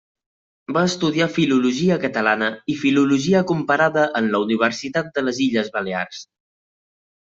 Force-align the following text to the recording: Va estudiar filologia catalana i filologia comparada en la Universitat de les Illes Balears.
Va 0.77 0.81
estudiar 0.91 1.27
filologia 1.35 1.99
catalana 2.07 2.49
i 2.75 2.79
filologia 2.87 3.45
comparada 3.55 4.09
en 4.23 4.35
la 4.35 4.43
Universitat 4.49 5.15
de 5.19 5.29
les 5.31 5.47
Illes 5.51 5.75
Balears. 5.81 6.29